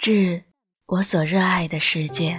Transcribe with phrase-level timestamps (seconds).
[0.00, 0.42] 致
[0.86, 2.34] 我所热爱的世界。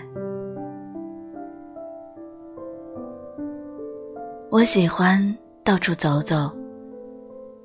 [4.50, 6.52] 我喜欢到处走走，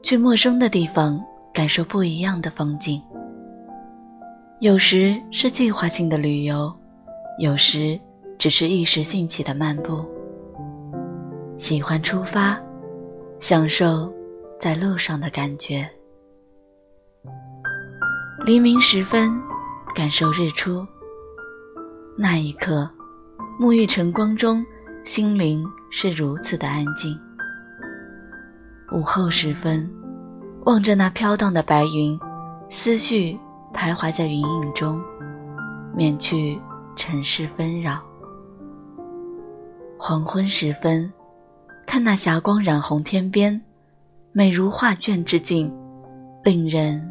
[0.03, 1.19] 去陌生的地方，
[1.51, 3.03] 感受不一样的风景。
[4.61, 6.71] 有时是计划性的旅游，
[7.39, 7.99] 有时
[8.37, 10.05] 只是一时兴起的漫步。
[11.57, 12.61] 喜欢出发，
[13.41, 14.13] 享受
[14.61, 15.89] 在路上的感觉。
[18.45, 19.33] 黎明时分，
[19.97, 20.87] 感受日出。
[22.19, 22.87] 那一刻，
[23.59, 24.63] 沐浴晨光中，
[25.07, 27.19] 心灵是如此的安静。
[28.93, 29.91] 午后时分，
[30.67, 32.21] 望着那飘荡的白云，
[32.69, 33.41] 思绪
[33.73, 35.01] 徘徊在云影中，
[35.97, 36.61] 免去
[36.95, 38.03] 尘世纷扰。
[39.97, 41.11] 黄昏时分，
[41.87, 43.59] 看那霞光染红天边，
[44.33, 45.75] 美如画卷之境，
[46.45, 47.03] 令人。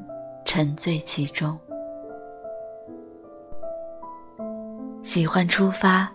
[0.48, 1.58] 沉醉其中，
[5.06, 6.12] 喜欢出发，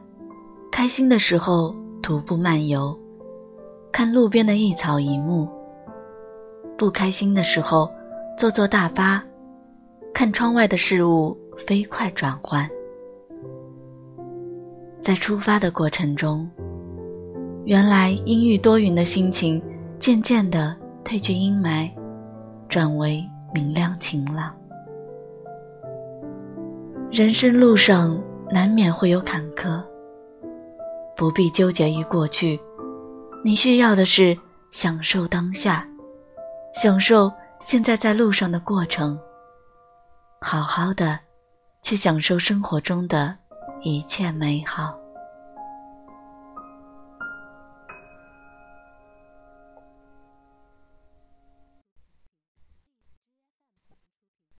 [0.68, 2.98] 开心的时候徒步漫游，
[3.92, 5.48] 看路边的一草一木；
[6.76, 7.88] 不开心的时候，
[8.36, 9.22] 坐坐大巴，
[10.12, 12.68] 看窗外的事物飞快转换。
[15.00, 16.50] 在出发的过程中，
[17.64, 19.62] 原来阴郁多云的心情，
[20.00, 21.88] 渐渐的褪去阴霾，
[22.68, 23.24] 转为。
[23.52, 24.54] 明亮晴朗，
[27.10, 28.16] 人生路上
[28.52, 29.82] 难免会有坎坷，
[31.16, 32.60] 不必纠结于过去，
[33.44, 34.36] 你需要的是
[34.70, 35.86] 享受当下，
[36.74, 39.18] 享受现在在路上的过程，
[40.40, 41.18] 好好的
[41.80, 43.36] 去享受生活中的
[43.82, 44.99] 一切美好。